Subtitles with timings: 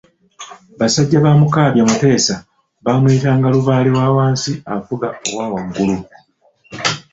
[0.79, 2.35] Basajja ba Mukaabya Mutesa
[2.83, 5.97] baamuyitanga Lubaale wa wansi afuga owa waggulu.